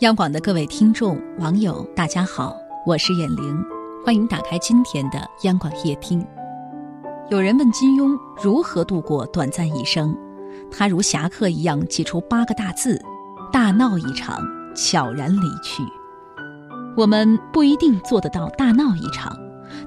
[0.00, 3.64] 央广的各位听众、网友，大家好，我是眼玲，
[4.04, 6.22] 欢迎打开今天的央广夜听。
[7.30, 10.14] 有人问金庸如何度过短暂一生，
[10.70, 13.02] 他如侠客一样挤出八个大字：
[13.50, 14.38] 大闹一场，
[14.74, 15.82] 悄然离去。
[16.94, 19.34] 我们不一定做得到大闹一场，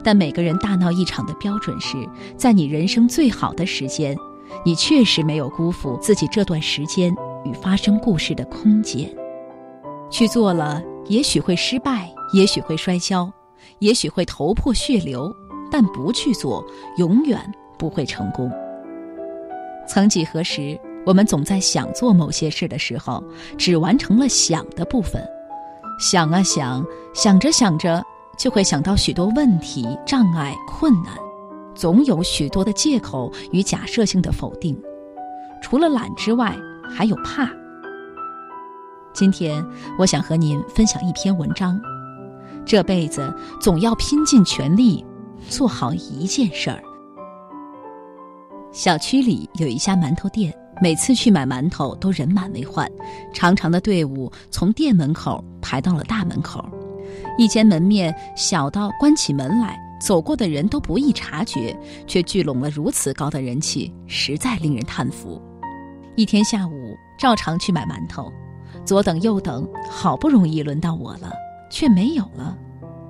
[0.03, 1.95] 但每个人大闹一场的标准是
[2.35, 4.17] 在你人生最好的时间，
[4.65, 7.15] 你确实没有辜负自己这段时间
[7.45, 9.07] 与发生故事的空间。
[10.09, 13.31] 去做了，也许会失败，也许会摔跤，
[13.79, 15.33] 也许会头破血流，
[15.71, 16.65] 但不去做，
[16.97, 17.39] 永远
[17.77, 18.51] 不会成功。
[19.87, 23.23] 曾几何时，我们总在想做某些事的时候，
[23.57, 25.23] 只完成了想的部分，
[25.99, 28.03] 想啊想，想着想着，
[28.37, 31.13] 就会想到许多问题、障碍、困难，
[31.73, 34.79] 总有许多的借口与假设性的否定。
[35.61, 36.55] 除了懒之外，
[36.89, 37.49] 还有怕。
[39.13, 39.65] 今天，
[39.97, 41.79] 我想和您分享一篇文章。
[42.65, 45.03] 这辈子总要拼尽全力
[45.47, 46.81] 做好一件事儿。
[48.71, 52.89] 小区里有一家馒头店，每次去买馒头都人满为患，
[53.33, 56.63] 长长的队伍从店门口排到了大门口。
[57.37, 65.41] 一间门面小到关起门来，走过的人都不易察觉，却聚拢了如此高的人气，实在令人叹服。
[66.15, 68.31] 一天下午，照常去买馒头。
[68.85, 71.31] 左等右等，好不容易轮到我了，
[71.69, 72.57] 却没有了。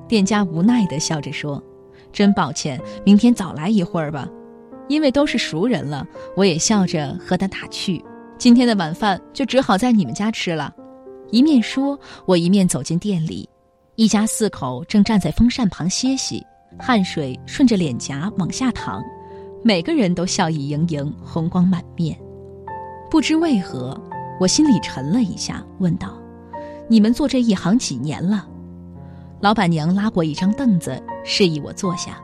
[0.08, 1.64] 店家无奈地笑着说
[2.12, 4.28] ：“真抱歉，明天早来一会儿吧。”
[4.90, 8.04] 因为都是熟人了，我也笑着和他打趣
[8.40, 10.74] ：“今天的晚饭就只好在你们家吃了。”
[11.30, 13.48] 一面说，我一面走进店里，
[13.96, 16.44] 一家四口正站在风扇旁歇息，
[16.80, 19.00] 汗水顺着脸颊往下淌，
[19.64, 22.20] 每个人都笑意盈盈，红光满面。
[23.12, 23.96] 不知为何。
[24.40, 26.18] 我心里沉了一下，问道
[26.88, 28.48] ：“你们做这一行几年了？”
[29.42, 32.18] 老板娘拉过一张凳子，示意我坐下。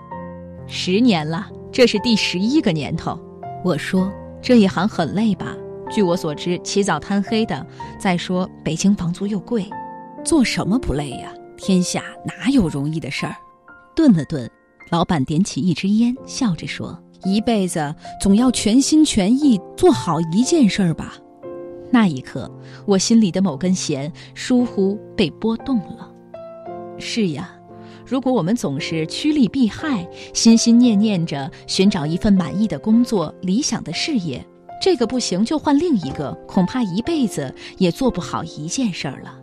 [0.68, 3.20] 十年了，这是第十一个年头。
[3.64, 5.56] 我说：“这一行很累吧？”
[5.92, 7.66] 据我所知，起早贪黑的。
[8.00, 9.70] 再说北京房租又贵，
[10.24, 11.32] 做什么不累呀？
[11.58, 13.36] 天下哪有容易的事儿？
[13.96, 14.50] 顿了顿，
[14.92, 21.14] 老板点起一支烟，笑着说：“一辈子总要全心全意做好一件事儿吧。”
[21.92, 22.52] 那一刻，
[22.86, 26.12] 我心里的某根弦疏忽被拨动了。
[26.98, 27.52] 是呀，
[28.06, 34.46] 如果我们总是趋利避害，心心念念着寻找一份满意的工作、理想的事业，
[34.82, 39.40] 这个不行就换另一个，恐怕一辈子也做不好一件事儿了。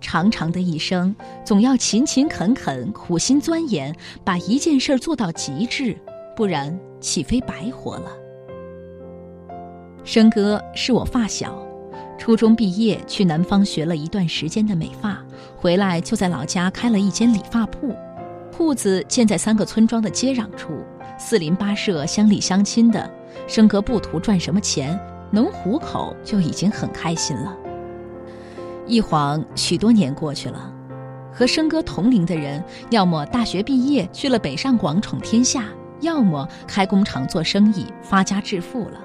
[0.00, 3.94] 长长的一生，总要勤勤恳恳、苦心钻研，
[4.24, 5.96] 把一件事儿做到极致，
[6.36, 8.12] 不然岂非白活了？
[10.08, 11.62] 生哥是我发小，
[12.16, 15.22] 初中毕业去南方学了一段时间的美发，
[15.54, 17.94] 回来就在老家开了一间理发铺，
[18.50, 20.82] 铺子建在三个村庄的接壤处，
[21.18, 23.10] 四邻八舍，乡里乡亲的。
[23.46, 24.98] 生哥不图赚什么钱，
[25.30, 27.54] 能糊口就已经很开心了。
[28.86, 30.72] 一晃许多年过去了，
[31.30, 35.66] 和生哥同龄的人，要么大学毕业去了北上广闯天下，
[36.00, 39.02] 要么开工厂做生意发家致富了。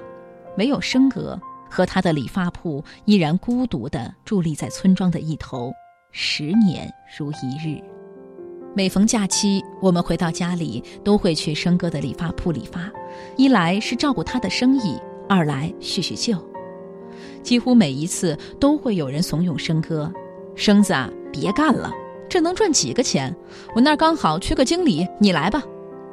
[0.56, 5.72] 没有生哥和他的理发铺依然孤独地伫立在村庄的一头，
[6.12, 6.88] 十年
[7.18, 7.82] 如一日。
[8.76, 12.90] 每逢假期，我们回到家里都会去生哥的理发铺理发，
[13.36, 14.98] 一来是照顾他的生意，
[15.28, 16.36] 二来叙叙旧。
[17.42, 20.12] 几乎每一次都会有人怂恿生哥
[20.56, 21.92] ：“生子啊，别干了，
[22.28, 23.32] 这能赚几个钱？
[23.76, 25.62] 我那儿刚好缺个经理，你来吧。”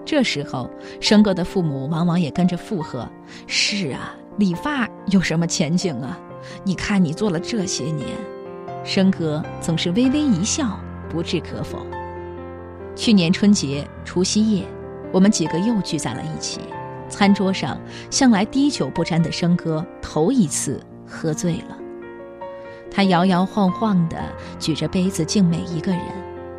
[0.05, 0.69] 这时候，
[0.99, 3.09] 生哥的父母往往也跟着附和
[3.47, 6.17] ：“是啊。”理发有什么前景啊？
[6.63, 8.07] 你看你做了这些年，
[8.83, 11.85] 生哥总是微微一笑，不置可否。
[12.95, 14.65] 去年春节除夕夜，
[15.11, 16.59] 我们几个又聚在了一起，
[17.07, 17.79] 餐桌上
[18.09, 21.77] 向来滴酒不沾的生哥头一次喝醉了。
[22.89, 24.17] 他摇摇晃晃地
[24.57, 26.01] 举着杯子敬每一个人，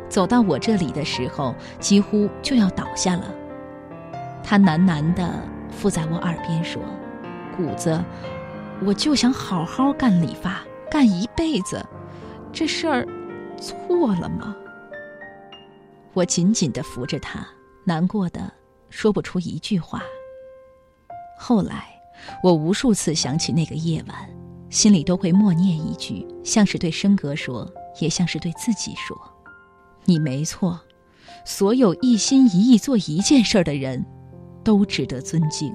[0.07, 3.25] 走到我这里的时候几乎就要倒下了。
[4.41, 5.29] 他喃喃地
[5.69, 6.81] 附在我耳边说。
[7.55, 8.03] 谷子，
[8.85, 11.85] 我就想好好干理发，干一辈子，
[12.51, 13.07] 这事儿
[13.57, 14.55] 错了吗？
[16.13, 17.47] 我紧紧的扶着他，
[17.85, 18.51] 难过的
[18.89, 20.01] 说不出一句话。
[21.39, 21.87] 后来，
[22.43, 24.15] 我无数次想起那个夜晚，
[24.69, 29.17] 心里都会默念一句，像是对生哥说，也像是对自己说
[30.05, 30.79] ：“你没错，
[31.45, 34.05] 所有一心一意做一件事的人，
[34.63, 35.73] 都值得尊敬。”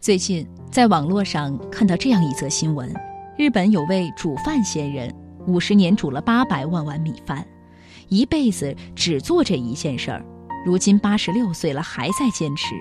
[0.00, 2.94] 最近在网络上看到这样一则新闻：
[3.36, 5.12] 日本有位煮饭仙人，
[5.48, 7.44] 五十年煮了八百万碗米饭，
[8.08, 10.24] 一辈子只做这一件事儿。
[10.64, 12.76] 如今八十六岁了，还在坚持。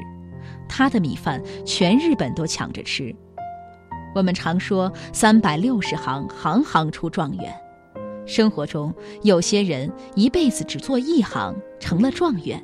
[0.69, 3.13] 他的米饭全日本都抢着吃。
[4.13, 7.51] 我们常说“三百六十行，行行出状元”。
[8.27, 8.93] 生活中，
[9.23, 12.59] 有些人一辈子只做一行，成了状元；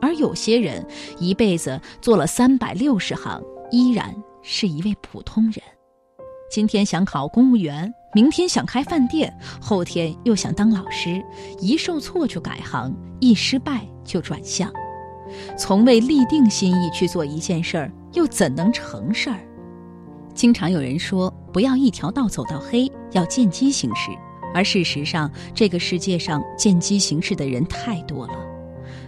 [0.00, 0.84] 而有些人
[1.18, 5.54] 一辈子做了三百六十行，依然是一位普通人。
[6.50, 11.22] 今天想考公务员，明天想开饭店，后天又想当老师，
[11.60, 14.72] 一受挫就改行，一失败就转向，
[15.58, 19.38] 从未立定心意去做一件事儿，又怎能成事儿？
[20.34, 24.10] 经常有人说，不要一条道走到黑，要见机行事。
[24.54, 28.32] 而事实上，这个世界上见机行事的人太多了。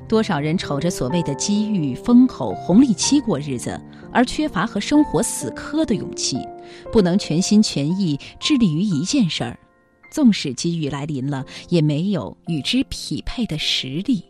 [0.06, 3.80] 多少人瞅着所谓的机遇、风口、红利期过日子，
[4.12, 6.38] 而缺乏和生活死磕的勇气，
[6.92, 9.58] 不能全心全意致力于一件事儿。
[10.12, 14.22] 纵使机遇来临了，也没有与之匹配的实力。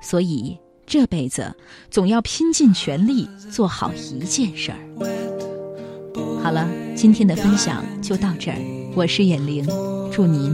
[0.00, 0.56] 所以
[0.86, 1.52] 这辈子
[1.90, 4.78] 总要拼尽全力做好一件事儿。
[6.40, 8.58] 好了，今天的分享就到这儿。
[8.94, 9.66] 我是眼玲，
[10.12, 10.52] 祝您